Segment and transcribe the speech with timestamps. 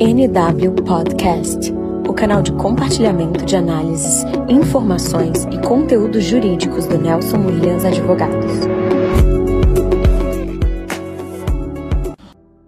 [0.00, 1.72] NW Podcast,
[2.08, 8.52] o canal de compartilhamento de análises, informações e conteúdos jurídicos do Nelson Williams Advogados.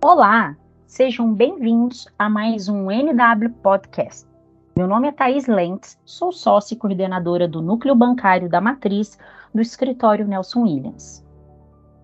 [0.02, 0.56] Olá,
[0.88, 4.26] sejam bem-vindos a mais um NW Podcast.
[4.76, 9.16] Meu nome é Thaís Lentz, sou sócia e coordenadora do Núcleo Bancário da Matriz
[9.54, 11.24] do escritório Nelson Williams.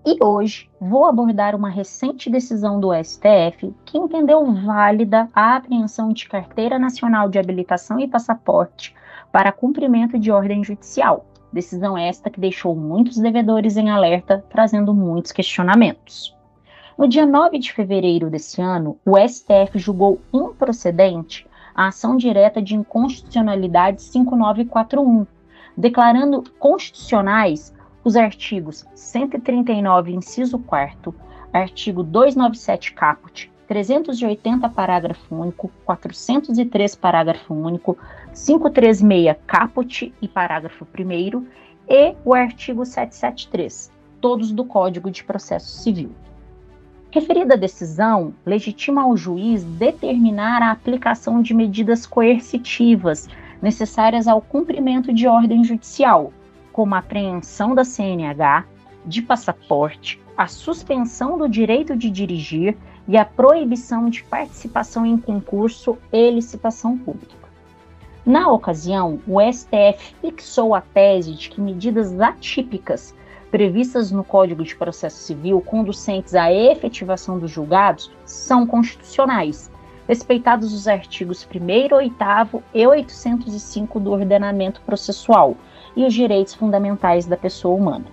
[0.09, 6.29] E hoje vou abordar uma recente decisão do STF que entendeu válida a apreensão de
[6.29, 8.95] carteira nacional de habilitação e passaporte
[9.33, 11.27] para cumprimento de ordem judicial.
[11.53, 16.33] Decisão esta que deixou muitos devedores em alerta, trazendo muitos questionamentos.
[16.97, 22.77] No dia 9 de fevereiro desse ano, o STF julgou improcedente a ação direta de
[22.77, 25.27] inconstitucionalidade 5941,
[25.77, 27.75] declarando constitucionais
[28.07, 31.13] os artigos 139, inciso 4
[31.53, 37.99] artigo 297 caput, 380, parágrafo único, 403, parágrafo único,
[38.33, 41.47] 536 caput e parágrafo 1
[41.89, 46.13] e o artigo 773, todos do Código de Processo Civil.
[47.11, 53.29] Referida decisão legitima ao juiz determinar a aplicação de medidas coercitivas
[53.61, 56.33] necessárias ao cumprimento de ordem judicial,
[56.77, 58.67] como a apreensão da CNH,
[59.07, 62.77] de passaporte, a suspensão do direito de dirigir
[63.09, 67.49] e a proibição de participação em concurso e licitação pública.
[68.27, 73.15] Na ocasião, o STF fixou a tese de que medidas atípicas
[73.51, 79.71] previstas no Código de Processo Civil conducentes à efetivação dos julgados são constitucionais,
[80.07, 85.57] respeitados os artigos 1, 8 e 805 do Ordenamento Processual,
[85.97, 88.05] e os direitos fundamentais da pessoa humana.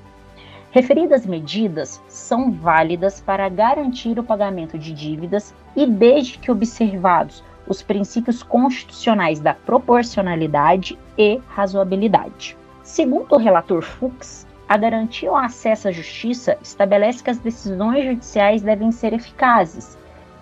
[0.71, 7.83] Referidas medidas são válidas para garantir o pagamento de dívidas e desde que observados os
[7.83, 12.57] princípios constitucionais da proporcionalidade e razoabilidade.
[12.81, 18.61] Segundo o relator Fux, a garantia ao acesso à justiça estabelece que as decisões judiciais
[18.61, 19.97] devem ser eficazes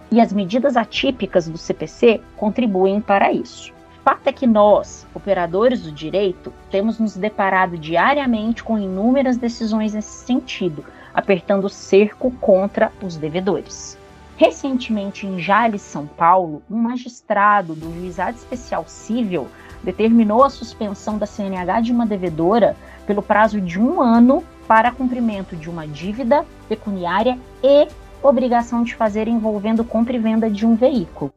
[0.10, 3.74] e as medidas atípicas do CPC contribuem para isso.
[4.04, 10.26] Fato é que nós, operadores do direito, temos nos deparado diariamente com inúmeras decisões nesse
[10.26, 13.96] sentido, apertando o cerco contra os devedores.
[14.38, 19.48] Recentemente, em Jales, São Paulo, um magistrado do Juizado Especial Civil
[19.84, 22.76] determinou a suspensão da CNH de uma devedora
[23.06, 27.88] pelo prazo de um ano para cumprimento de uma dívida pecuniária e
[28.24, 31.32] obrigação de fazer envolvendo compra e venda de um veículo.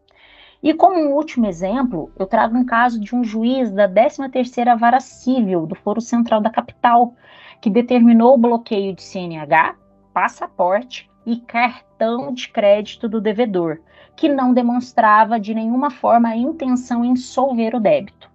[0.65, 4.99] E como um último exemplo, eu trago um caso de um juiz da 13ª Vara
[4.99, 7.13] Civil do Foro Central da capital,
[7.61, 9.77] que determinou o bloqueio de CNH,
[10.15, 13.79] passaporte e cartão de crédito do devedor,
[14.17, 18.31] que não demonstrava de nenhuma forma a intenção em solver o débito.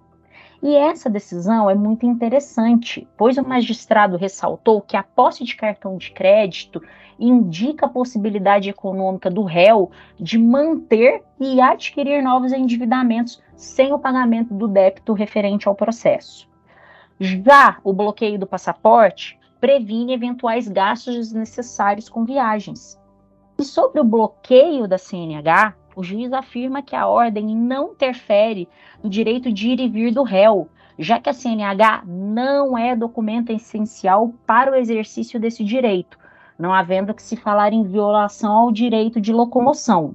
[0.62, 5.98] E essa decisão é muito interessante, pois o magistrado ressaltou que a posse de cartão
[5.98, 6.80] de crédito
[7.20, 14.54] indica a possibilidade econômica do réu de manter e adquirir novos endividamentos sem o pagamento
[14.54, 16.48] do débito referente ao processo.
[17.20, 22.98] Já o bloqueio do passaporte previne eventuais gastos desnecessários com viagens.
[23.58, 28.70] E sobre o bloqueio da CNH, o juiz afirma que a ordem não interfere
[29.04, 33.52] no direito de ir e vir do réu, já que a CNH não é documento
[33.52, 36.18] essencial para o exercício desse direito,
[36.60, 40.14] não havendo que se falar em violação ao direito de locomoção,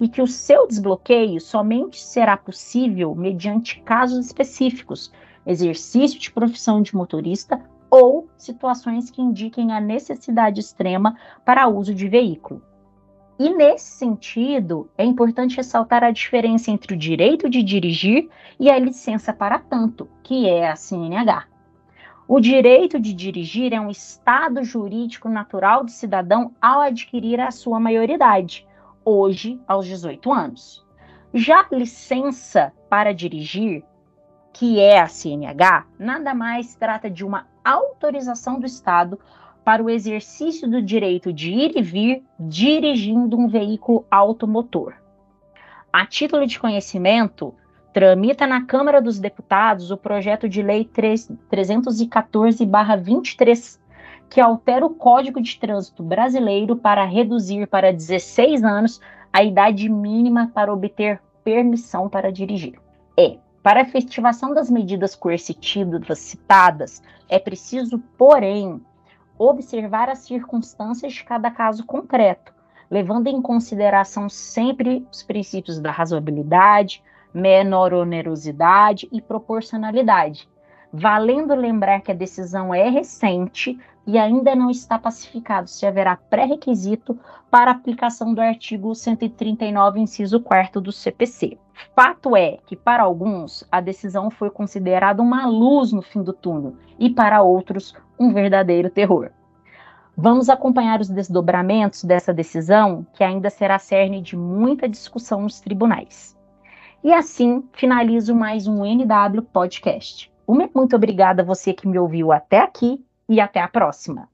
[0.00, 5.12] e que o seu desbloqueio somente será possível mediante casos específicos,
[5.44, 12.08] exercício de profissão de motorista ou situações que indiquem a necessidade extrema para uso de
[12.08, 12.62] veículo.
[13.38, 18.28] E nesse sentido, é importante ressaltar a diferença entre o direito de dirigir
[18.60, 21.49] e a licença para tanto, que é a CNH.
[22.32, 27.80] O direito de dirigir é um estado jurídico natural do cidadão ao adquirir a sua
[27.80, 28.64] maioridade,
[29.04, 30.86] hoje aos 18 anos.
[31.34, 33.82] Já a licença para dirigir,
[34.52, 39.18] que é a CNH, nada mais trata de uma autorização do Estado
[39.64, 44.94] para o exercício do direito de ir e vir dirigindo um veículo automotor.
[45.92, 47.52] A título de conhecimento,
[47.92, 53.80] tramita na Câmara dos Deputados o projeto de lei 314-23,
[54.28, 59.00] que altera o Código de Trânsito brasileiro para reduzir para 16 anos
[59.32, 62.78] a idade mínima para obter permissão para dirigir.
[63.18, 68.80] É, para a efetivação das medidas coercitivas citadas, é preciso, porém,
[69.38, 72.52] observar as circunstâncias de cada caso concreto,
[72.90, 80.48] levando em consideração sempre os princípios da razoabilidade, menor onerosidade e proporcionalidade,
[80.92, 87.18] valendo lembrar que a decisão é recente e ainda não está pacificado se haverá pré-requisito
[87.50, 91.58] para aplicação do artigo 139, inciso 4 do CPC.
[91.94, 96.74] Fato é que, para alguns, a decisão foi considerada uma luz no fim do túnel
[96.98, 99.30] e, para outros, um verdadeiro terror.
[100.16, 106.36] Vamos acompanhar os desdobramentos dessa decisão, que ainda será cerne de muita discussão nos tribunais.
[107.02, 110.30] E assim finalizo mais um NW Podcast.
[110.46, 114.28] Muito obrigada a você que me ouviu até aqui e até a próxima.